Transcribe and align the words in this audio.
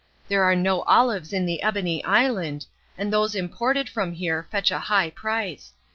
There 0.29 0.43
are 0.43 0.55
no 0.55 0.81
olives 0.85 1.31
in 1.31 1.45
the 1.45 1.61
Ebony 1.61 2.03
Island, 2.03 2.65
and 2.97 3.13
those 3.13 3.35
imported 3.35 3.87
from 3.87 4.13
here 4.13 4.47
fetch 4.49 4.71
a 4.71 4.79
high 4.79 5.11
price. 5.11 5.73